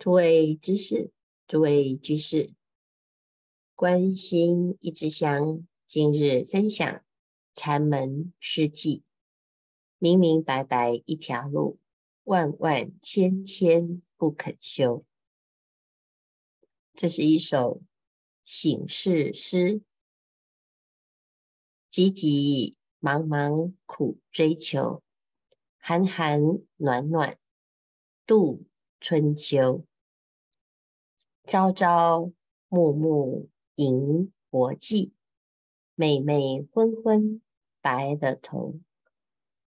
[0.00, 1.12] 诸位居士，
[1.46, 2.54] 诸位居士，
[3.74, 7.04] 观心一枝香，今日分享
[7.52, 9.02] 禅门事迹。
[9.98, 11.78] 明明白白一条路，
[12.24, 15.04] 万万千千不肯修。
[16.94, 17.82] 这是一首
[18.42, 19.82] 醒世诗，
[21.90, 25.02] 急急忙忙苦追求，
[25.76, 26.40] 寒寒
[26.76, 27.38] 暖暖
[28.24, 28.64] 度
[28.98, 29.84] 春秋。
[31.50, 32.30] 朝朝
[32.68, 35.12] 暮暮迎活计，
[35.96, 37.42] 昧昧昏昏
[37.80, 38.78] 白了头。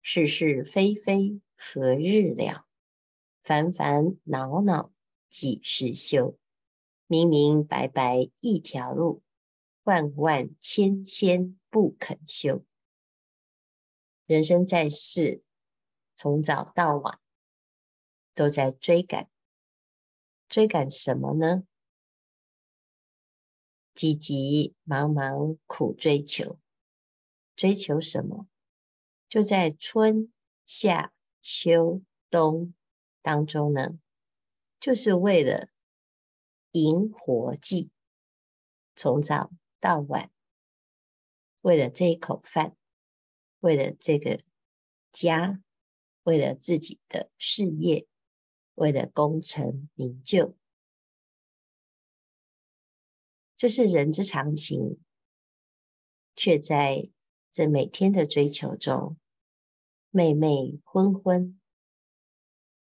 [0.00, 2.64] 是是非非何日了？
[3.42, 4.90] 烦烦恼恼
[5.28, 6.38] 几时休？
[7.06, 9.22] 明明白白一条路，
[9.82, 12.64] 万万千千不肯修。
[14.24, 15.42] 人生在世，
[16.14, 17.20] 从早到晚
[18.34, 19.28] 都在追赶。
[20.48, 21.64] 追赶什么呢？
[23.94, 26.58] 急急忙忙苦追求，
[27.56, 28.46] 追求什么？
[29.28, 30.32] 就在春
[30.64, 32.74] 夏秋冬
[33.22, 33.98] 当中呢，
[34.78, 35.68] 就是为了
[36.72, 37.90] 迎活计，
[38.94, 39.50] 从早
[39.80, 40.30] 到晚，
[41.62, 42.76] 为了这一口饭，
[43.60, 44.40] 为了这个
[45.10, 45.60] 家，
[46.22, 48.06] 为了自己的事业。
[48.76, 50.56] 为了功成名就，
[53.56, 55.00] 这是人之常情，
[56.34, 57.10] 却在
[57.50, 59.16] 这每天的追求中，
[60.10, 61.58] 昧昧昏昏，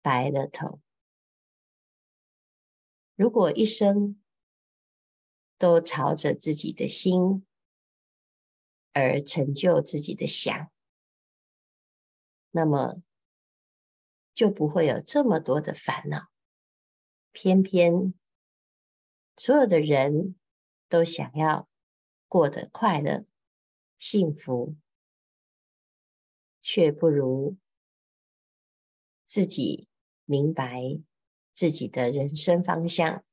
[0.00, 0.80] 白了头。
[3.16, 4.22] 如果一生
[5.58, 7.44] 都朝着自己的心
[8.92, 10.70] 而成就自己的想，
[12.52, 13.02] 那么，
[14.34, 16.28] 就不会有这么多的烦恼。
[17.32, 18.12] 偏偏
[19.36, 20.36] 所有的人
[20.88, 21.66] 都想要
[22.28, 23.24] 过得快乐、
[23.96, 24.76] 幸福，
[26.60, 27.56] 却不如
[29.24, 29.88] 自己
[30.26, 30.82] 明白
[31.54, 33.24] 自己的人生方向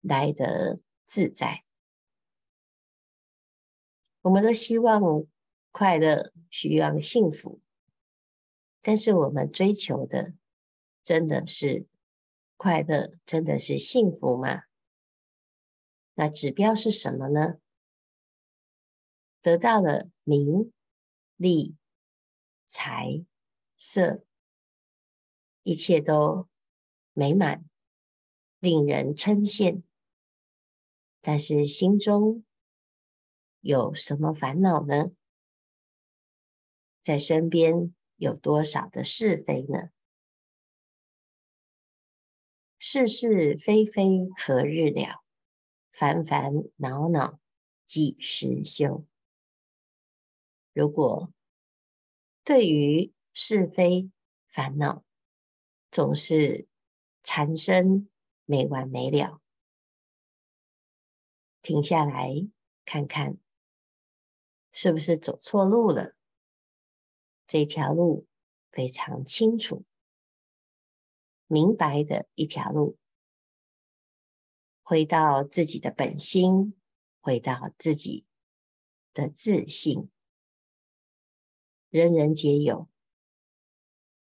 [0.00, 1.64] 来得自在。
[4.22, 5.00] 我们都希望
[5.70, 7.61] 快乐，希望幸福。
[8.84, 10.34] 但是我们追求的
[11.04, 11.86] 真的是
[12.56, 14.64] 快乐，真的是幸福吗？
[16.14, 17.58] 那指标是什么呢？
[19.40, 20.72] 得到了名
[21.36, 21.76] 利
[22.66, 23.24] 财
[23.78, 24.24] 色，
[25.62, 26.48] 一切都
[27.12, 27.64] 美满，
[28.58, 29.82] 令人称羡。
[31.20, 32.44] 但是心中
[33.60, 35.12] 有什么烦恼呢？
[37.04, 37.94] 在身边。
[38.16, 39.90] 有多少的是非呢？
[42.78, 44.02] 是是非非
[44.36, 45.22] 何日了？
[45.92, 47.38] 烦烦恼恼
[47.86, 49.06] 几时休？
[50.72, 51.32] 如果
[52.44, 54.10] 对于是非
[54.48, 55.04] 烦恼
[55.90, 56.66] 总是
[57.22, 58.08] 缠身
[58.46, 59.40] 没完没了，
[61.60, 62.48] 停下来
[62.84, 63.36] 看看，
[64.72, 66.16] 是不是走错路了？
[67.52, 68.26] 这条路
[68.70, 69.84] 非常清楚、
[71.46, 72.96] 明白的一条路，
[74.82, 76.74] 回到自己的本心，
[77.20, 78.24] 回到自己
[79.12, 80.10] 的自信，
[81.90, 82.88] 人人皆有，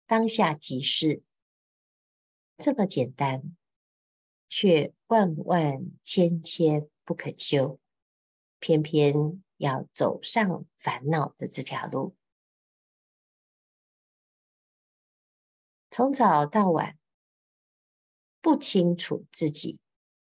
[0.06, 1.22] 当下即是，
[2.56, 3.54] 这么简单，
[4.48, 7.82] 却万万千千不肯修，
[8.60, 12.16] 偏偏要走上烦恼的这条路。
[15.92, 16.98] 从早到晚，
[18.42, 19.80] 不清楚自己，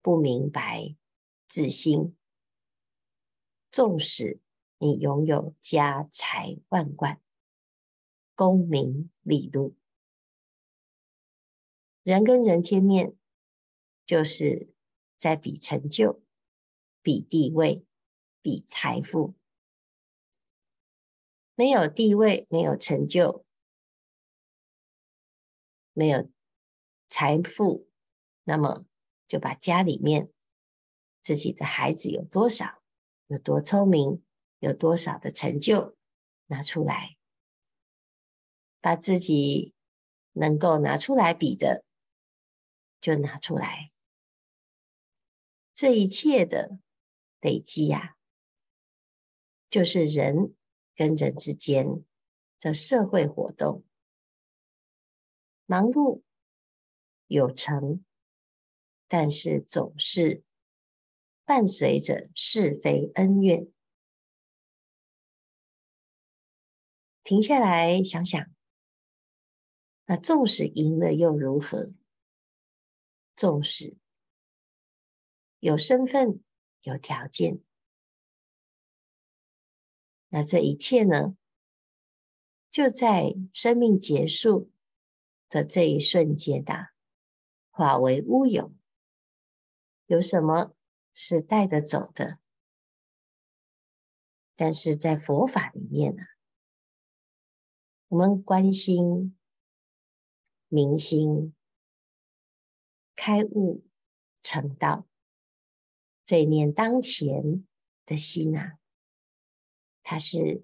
[0.04, 0.96] 不明白
[1.48, 2.16] 自心。
[3.72, 4.40] 纵使
[4.78, 7.20] 你拥有家财万贯、
[8.36, 9.76] 功名利禄，
[12.04, 13.16] 人跟人见面，
[14.06, 14.70] 就是
[15.18, 16.22] 在比成就、
[17.02, 17.84] 比地位、
[18.44, 19.34] 比财富。
[21.56, 23.44] 没有地位，没有成就。
[25.98, 26.30] 没有
[27.10, 27.90] 财富，
[28.44, 28.86] 那么
[29.28, 30.32] 就把家里面
[31.24, 32.84] 自己的孩子有多少，
[33.26, 34.24] 有多聪明，
[34.60, 35.98] 有多少的成就
[36.46, 37.18] 拿出来，
[38.80, 39.74] 把自己
[40.34, 41.84] 能够拿出来比的
[43.02, 43.92] 就拿出来。
[45.74, 46.78] 这一切的
[47.42, 48.18] 累积呀、啊，
[49.72, 50.56] 就是人
[50.96, 52.06] 跟人之间
[52.60, 53.84] 的社会活动。
[55.70, 56.22] 忙碌
[57.28, 58.06] 有成，
[59.10, 60.42] 但是总是
[61.44, 63.70] 伴随着是非恩怨。
[67.22, 68.50] 停下来想想，
[70.06, 71.94] 那纵使赢了又如何？
[73.36, 73.98] 纵使
[75.60, 76.42] 有身份、
[76.84, 77.62] 有条件，
[80.30, 81.36] 那这一切呢，
[82.72, 84.72] 就在生命结束
[85.50, 86.92] 的这一瞬间啊，
[87.70, 88.74] 化为乌有。
[90.06, 90.74] 有什么
[91.14, 92.40] 是带得走的？
[94.56, 96.24] 但是在佛法里面呢？
[98.08, 99.38] 我们关心、
[100.70, 101.54] 明心、
[103.16, 103.86] 开悟、
[104.42, 105.06] 成道，
[106.24, 107.68] 这一念当前
[108.06, 108.80] 的心啊，
[110.04, 110.64] 它是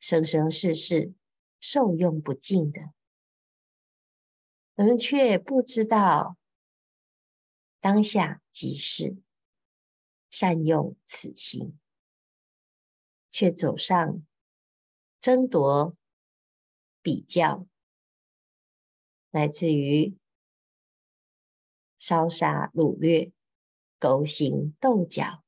[0.00, 1.12] 生生世世
[1.60, 2.94] 受用不尽的。
[4.78, 6.38] 我们却不知道
[7.80, 9.16] 当下即是
[10.30, 11.76] 善用此心，
[13.32, 14.24] 却走上
[15.20, 15.96] 争夺。
[17.00, 17.66] 比较，
[19.30, 20.18] 来自于
[21.98, 23.32] 烧杀掳掠、
[23.98, 25.42] 勾心斗角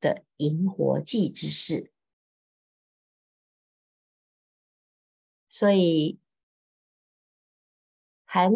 [0.00, 1.92] 的营活计之事。
[5.50, 6.18] 所以，
[8.34, 8.50] 韩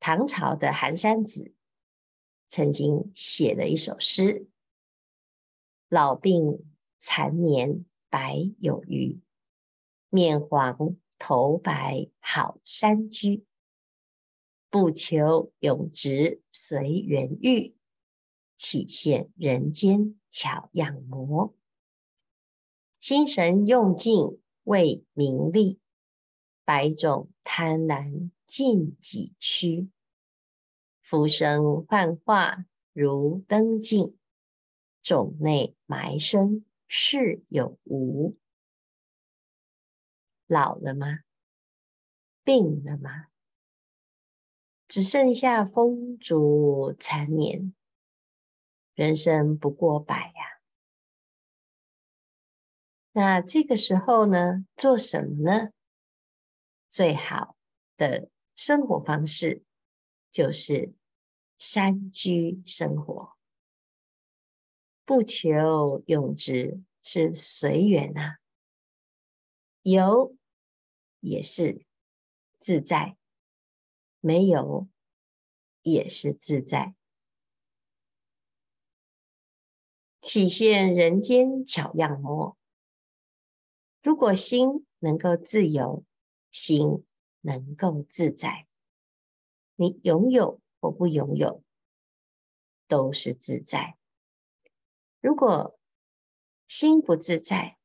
[0.00, 1.54] 唐朝的韩山子
[2.48, 4.48] 曾经写了一首诗
[5.88, 6.64] ：“老病
[6.98, 9.20] 残年百有余，
[10.08, 13.46] 面黄。”头白好山居，
[14.68, 17.76] 不求永植随缘遇，
[18.56, 21.54] 岂羡人间巧样魔。
[22.98, 25.78] 心神用尽为名利，
[26.64, 29.88] 百种贪婪尽几虚。
[31.00, 34.18] 浮生幻化如灯镜，
[35.02, 38.36] 种内埋身是有无。
[40.46, 41.20] 老了吗？
[42.44, 43.28] 病了吗？
[44.86, 47.74] 只剩下风烛残年，
[48.92, 50.60] 人生不过百呀、
[53.12, 55.70] 那这个时候呢，做什么呢？
[56.90, 57.56] 最好
[57.96, 59.62] 的生活方式
[60.30, 60.92] 就是
[61.58, 63.36] 山居生活，
[65.04, 68.38] 不求永植，是随缘啊，
[69.82, 70.36] 有。
[71.24, 71.86] 也是
[72.58, 73.16] 自在，
[74.18, 74.88] 没有
[75.82, 76.96] 也是自在。
[80.20, 82.58] 体现人间巧样魔？
[84.02, 86.04] 如果心能够自由，
[86.50, 87.04] 心
[87.42, 88.66] 能够自在，
[89.76, 91.62] 你拥有或不拥有，
[92.88, 93.98] 都是自在。
[95.20, 95.78] 如果
[96.66, 97.78] 心不自在，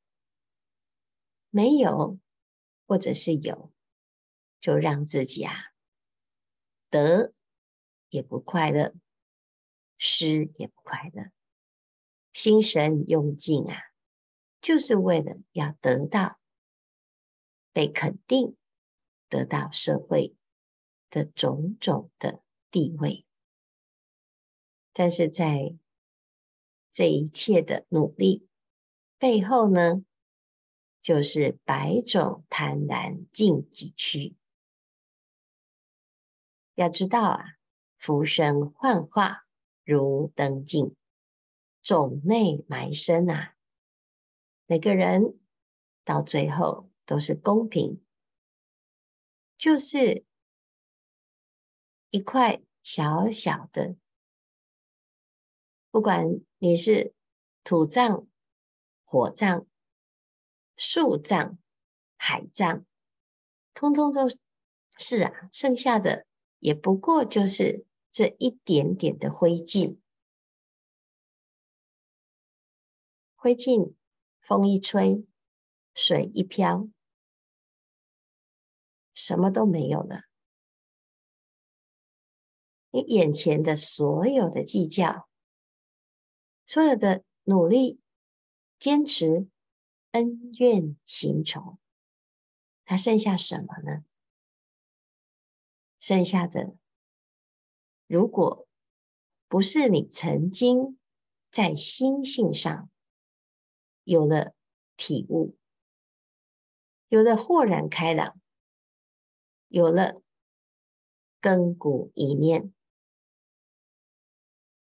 [1.49, 2.17] 没有。
[2.89, 3.73] 或者是有，
[4.61, 5.53] 就让自己啊
[6.89, 7.33] 得
[8.07, 8.95] 也不快乐，
[9.97, 11.33] 失也不快乐，
[12.31, 13.77] 心神用尽啊，
[14.61, 16.39] 就是为了要得到
[17.73, 18.55] 被肯定，
[19.29, 20.35] 得到社会
[21.09, 22.41] 的种种的
[22.71, 23.25] 地位。
[24.93, 25.75] 但是在
[26.91, 28.47] 这一切的努力
[29.19, 30.03] 背后呢，
[31.01, 34.35] 就是百种贪婪尽几虚。
[36.73, 37.45] 要知道啊，
[37.97, 39.45] 浮生幻化
[39.83, 40.95] 如灯镜，
[41.81, 43.55] 种内埋身啊。
[44.65, 45.39] 每个人
[46.03, 48.03] 到最后都是公平，
[49.57, 50.23] 就是
[52.09, 53.95] 一块小小的，
[55.89, 56.25] 不管
[56.57, 57.13] 你是
[57.63, 58.27] 土葬、
[59.03, 59.65] 火葬。
[60.79, 61.57] 树葬、
[62.17, 62.85] 海葬，
[63.73, 64.29] 通通都
[64.99, 66.27] 是啊，剩下的
[66.59, 69.97] 也不过就是这一点点的灰烬。
[73.35, 73.95] 灰烬，
[74.39, 75.25] 风一吹，
[75.95, 76.87] 水一飘，
[79.17, 80.25] 什么都没有了。
[82.91, 85.27] 你眼前的所有的计较，
[86.67, 87.99] 所有的努力、
[88.79, 89.49] 坚持。
[90.11, 91.77] 恩怨情仇，
[92.85, 94.03] 还剩下什么呢？
[95.99, 96.75] 剩下的，
[98.07, 98.67] 如果
[99.47, 100.97] 不是你曾经
[101.51, 102.89] 在心性上
[104.05, 104.55] 有了
[104.95, 105.55] 体悟，
[107.09, 108.39] 有了豁然开朗，
[109.67, 110.21] 有了
[111.41, 112.73] 亘古一念，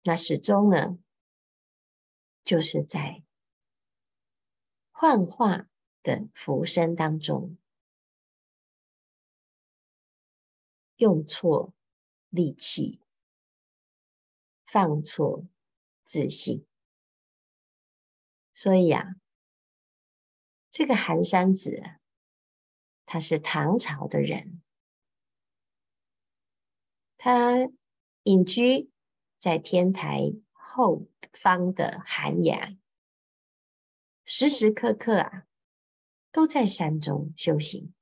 [0.02, 0.98] 那始终呢，
[2.44, 3.22] 就是在
[4.90, 5.68] 幻化
[6.02, 7.56] 的浮生当中，
[10.96, 11.72] 用错
[12.28, 13.00] 力气，
[14.66, 15.46] 放错
[16.04, 16.66] 自信，
[18.52, 19.14] 所以呀、啊，
[20.70, 21.80] 这个寒山子，
[23.06, 24.61] 他是唐朝的人，
[27.24, 27.70] 他
[28.24, 28.90] 隐居
[29.38, 32.76] 在天台后方的寒崖，
[34.24, 35.46] 时时刻刻啊，
[36.32, 37.94] 都在山中修行。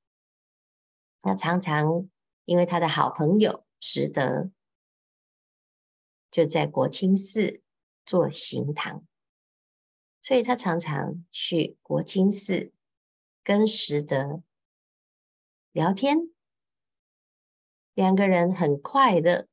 [1.21, 2.09] 那常常
[2.45, 4.49] 因为他的好朋友拾得。
[6.31, 7.61] 就在国清寺
[8.03, 9.05] 做行堂，
[10.23, 12.73] 所以他常常去国清寺
[13.43, 14.41] 跟拾得
[15.73, 16.30] 聊天，
[18.01, 19.47] 两个人很快乐。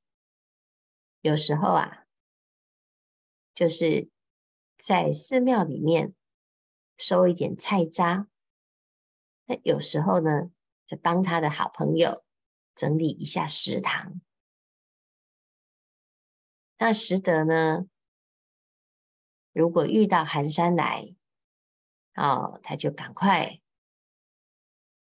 [1.21, 2.07] 有时候啊，
[3.53, 4.09] 就是
[4.79, 6.15] 在寺庙里面
[6.97, 8.27] 收一点菜渣，
[9.45, 10.51] 那有时候呢，
[10.87, 12.25] 就帮他的好朋友
[12.75, 14.19] 整理一下食堂。
[16.79, 17.87] 那拾得呢，
[19.53, 21.15] 如果遇到寒山来，
[22.15, 23.61] 哦，他就赶快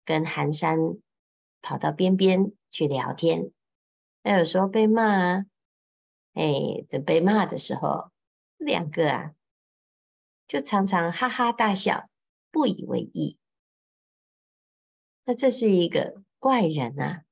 [0.04, 0.80] 跟寒山
[1.62, 3.54] 跑到边边去聊天。
[4.24, 5.46] 那有时候被骂啊，
[6.34, 8.12] 哎，这被骂的时候，
[8.58, 9.34] 两个啊，
[10.46, 12.10] 就常常哈哈大笑，
[12.52, 13.38] 不以为意。
[15.24, 17.24] 那这是一个怪人啊。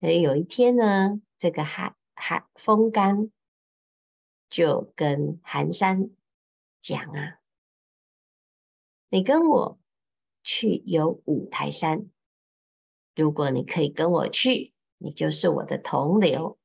[0.00, 1.94] 有一天呢，这个寒。
[2.14, 3.32] 寒风干
[4.48, 6.10] 就跟寒山
[6.80, 7.40] 讲啊，
[9.08, 9.80] 你跟我
[10.44, 12.08] 去游五台山，
[13.14, 16.56] 如果你可以跟我去，你就是我的同流；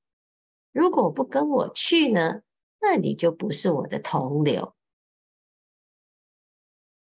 [0.72, 2.42] 如果不跟我去呢，
[2.80, 4.76] 那你就不是我的同流。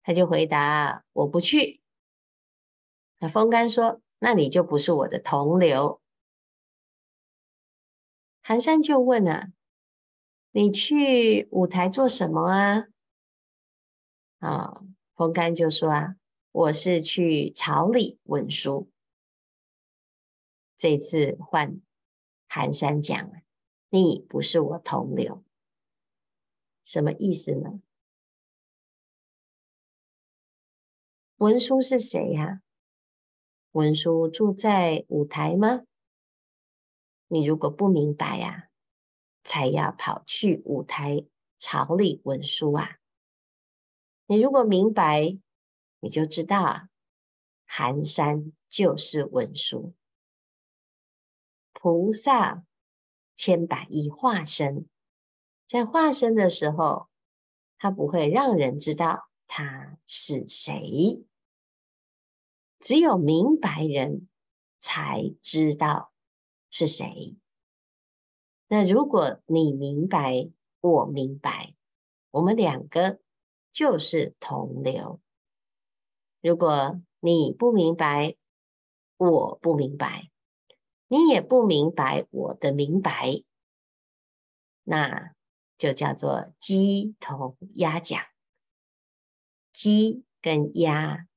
[0.03, 1.81] 他就回答：我不去。
[3.19, 6.01] 那风干说：那你就不是我的同流。
[8.41, 9.49] 寒山就问啊
[10.51, 12.87] ：“你去五台做什么啊？”
[14.39, 14.81] 啊，
[15.15, 16.15] 风干就说：“啊，
[16.51, 18.90] 我是去朝里问书。”
[20.81, 21.79] 这次换
[22.47, 23.31] 寒山讲
[23.89, 25.43] ：“你不是我同流。”
[26.83, 27.83] 什么意思呢？
[31.37, 32.63] 文殊是谁呀、
[33.73, 35.83] 文殊住在五台吗？
[37.27, 38.71] 你如果不明白呀、
[39.43, 41.27] 才要跑去五台
[41.59, 42.97] 朝里文书啊！
[44.25, 45.37] 你如果明白，
[45.99, 46.89] 你就知道啊，
[47.67, 49.93] 寒山就是文殊，
[51.81, 52.63] 菩萨
[53.35, 54.87] 千百亿化身，
[55.65, 57.09] 在化身的时候，
[57.79, 61.25] 他不会让人知道他是谁，
[62.79, 64.27] 只有明白人
[64.79, 66.13] 才知道。
[66.69, 67.35] 是谁？
[68.67, 71.75] 那如果你明白，我明白，
[72.29, 73.19] 我们两个
[73.73, 75.19] 就是同流。
[76.41, 78.37] 如果你不明白，
[79.17, 80.30] 我不明白，
[81.11, 83.43] 你也不明白我的明白，
[84.83, 85.35] 那
[85.77, 88.17] 就叫做鸡同鸭讲。
[89.73, 91.27] 鸡跟鸭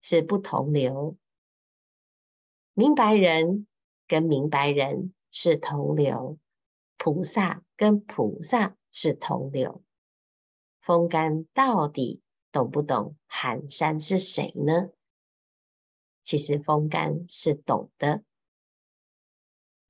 [0.00, 1.18] 是不同流，
[2.72, 3.66] 明白人。
[4.06, 6.38] 跟明白人是同流，
[6.96, 9.84] 菩萨跟菩萨是同流。
[10.80, 12.20] 风干到底
[12.50, 14.88] 懂不懂寒山是谁呢？
[16.24, 18.24] 其实风干是懂的，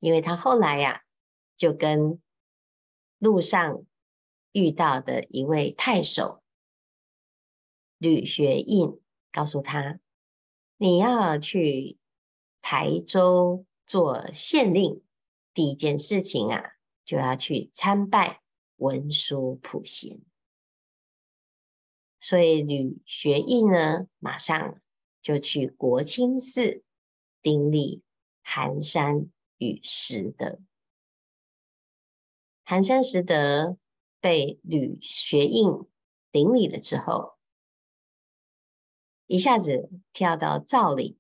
[0.01, 1.03] 因为他后来呀、啊，
[1.57, 2.21] 就跟
[3.19, 3.85] 路上
[4.51, 6.43] 遇到的一位太守
[7.97, 10.01] 吕学印告诉他
[10.77, 11.97] ：“你要去
[12.61, 15.03] 台州。”做县令，
[15.53, 18.41] 第一件事情啊，就要去参拜
[18.77, 20.21] 文殊普贤。
[22.21, 24.81] 所以吕学义呢，马上
[25.21, 26.85] 就去国清寺
[27.43, 28.05] 顶礼
[28.43, 29.29] 寒山
[29.61, 30.61] 与拾得。
[32.65, 33.79] 寒山拾得
[34.21, 35.65] 被吕学义
[36.33, 37.39] 顶礼了之后，
[39.27, 41.19] 一下子跳到灶里，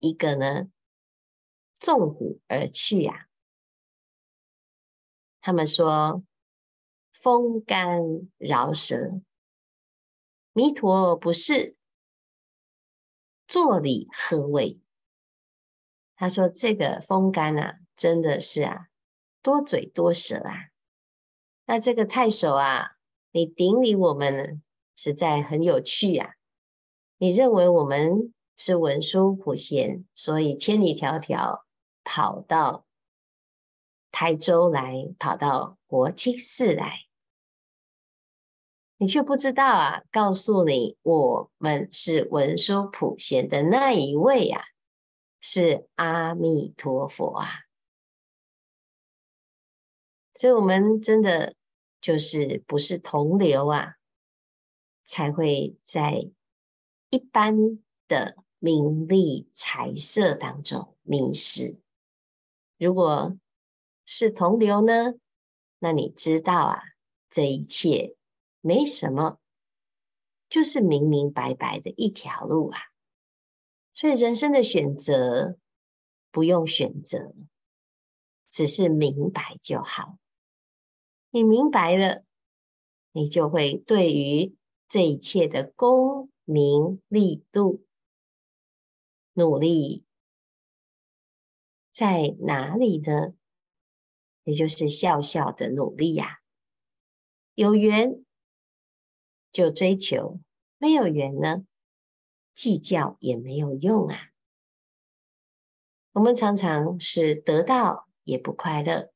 [0.00, 0.70] 一个呢。
[1.76, 3.28] 纵虎而去呀、啊！
[5.42, 6.24] 他们说
[7.12, 8.00] ：“风干
[8.38, 9.20] 饶舌，
[10.54, 11.76] 弥陀不是，
[13.46, 14.80] 坐礼何为？”
[16.24, 18.86] 他说：“这个风干啊，真的是啊，
[19.42, 20.70] 多嘴多舌啊。
[21.66, 22.92] 那这个太守啊，
[23.30, 24.62] 你顶礼我们，
[24.96, 26.30] 实在很有趣啊。
[27.18, 31.60] 你认为我们是文殊普贤，所以千里迢迢
[32.04, 32.86] 跑到
[34.10, 37.00] 台州来，跑到国清寺来。”
[38.96, 40.02] 你却不知道啊！
[40.10, 44.64] 告诉你，我们是文殊普贤的那一位呀、啊，
[45.46, 47.66] 是阿弥陀佛啊！
[50.34, 51.54] 所以，我们真的
[52.00, 53.96] 就是不是同流啊，
[55.04, 56.30] 才会在
[57.10, 57.54] 一般
[58.08, 61.78] 的名利财色当中迷失。
[62.78, 63.36] 如果
[64.06, 65.12] 是同流呢，
[65.78, 66.82] 那你知道啊，
[67.28, 68.16] 这一切。
[68.62, 69.38] 没什么，
[70.48, 72.93] 就是明明白白的一条路啊。
[73.94, 75.56] 所以人生的选择
[76.30, 77.32] 不用选择，
[78.50, 80.18] 只是明白就好。
[81.30, 82.24] 你明白了，
[83.12, 84.56] 你就会对于
[84.88, 87.86] 这一切的功名利禄
[89.32, 90.04] 努力
[91.92, 93.34] 在哪里呢？
[94.42, 96.40] 也就是笑笑的努力呀、
[97.54, 98.24] 有缘。
[99.52, 100.40] 就追求，
[100.78, 101.64] 没有缘呢，
[102.54, 104.30] 计较也没有用啊。
[106.12, 109.12] 我们常常是得到也不快乐，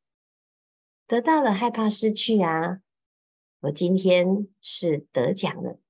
[1.07, 2.81] 得到了害怕失去啊。
[3.61, 5.81] 我今天是得奖了，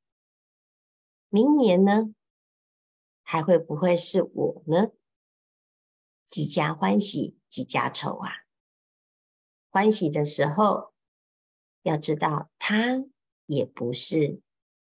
[1.28, 2.14] 明年呢，
[3.23, 4.93] 还会不会是我呢？
[6.31, 8.31] 几家欢喜几家愁啊。
[9.71, 10.93] 欢喜的时候，
[11.83, 13.05] 要知道他。
[13.50, 14.43] 也不是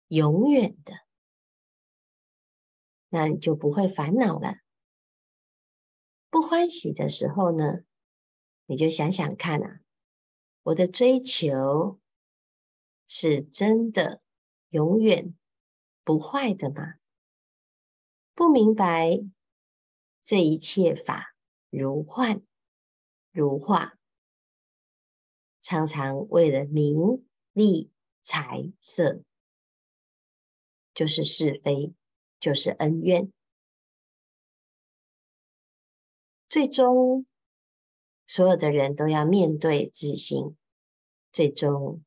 [0.07, 0.95] 永远的，
[3.15, 4.57] 那你就不会烦恼了。
[6.31, 7.85] 不欢喜的时候呢，
[8.67, 9.83] 你就想想看啊，
[10.65, 12.01] 我的追求
[13.07, 14.21] 是真的
[14.71, 15.37] 永远
[16.03, 16.95] 不坏的吗？
[18.35, 19.21] 不明白
[20.25, 21.37] 这一切法
[21.71, 22.43] 如幻
[23.31, 23.97] 如化，
[25.63, 27.93] 常常为了名利。
[28.27, 29.23] 财色
[30.95, 31.93] 就是是非，
[32.45, 33.33] 就是恩怨，
[36.47, 37.25] 最终
[38.27, 40.55] 所有的人都要面对自心，
[41.33, 42.05] 最终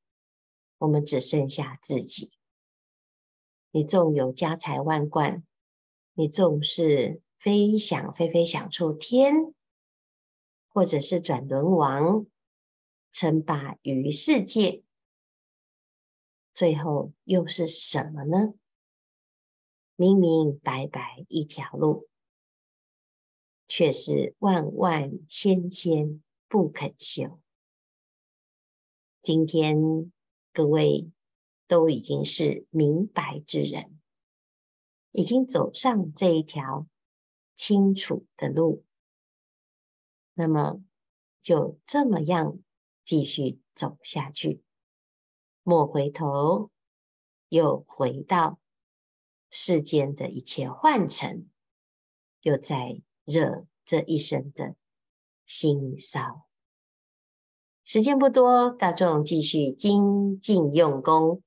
[0.78, 2.34] 我们只剩下自己。
[3.72, 5.44] 你纵有家财万贯，
[6.14, 9.56] 你纵是飞翔飞飞翔出天，
[10.68, 12.28] 或者是转轮王，
[13.12, 14.84] 称霸于世界。
[16.54, 18.54] 最后又是什么呢？
[20.00, 22.08] 明明白白一条路，
[23.68, 27.40] 却是万万千千不肯修。
[29.24, 30.12] 今天
[30.54, 31.10] 各位
[31.68, 34.00] 都已经是明白之人，
[35.12, 36.88] 已经走上这一条
[37.56, 38.86] 清楚的路，
[40.36, 40.80] 那么
[41.42, 42.60] 就这么样
[43.04, 44.62] 继续走下去。
[45.64, 46.70] 莫回头，
[47.50, 48.60] 又回到
[49.50, 51.50] 世间的一切幻尘，
[52.42, 54.76] 又在惹这一生的
[55.46, 56.48] 心骚。
[57.84, 61.42] 时间不多，大众继续精进用功，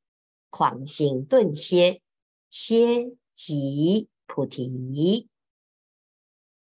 [0.49, 2.03] 狂行顿歇，
[2.51, 5.30] 歇即菩提。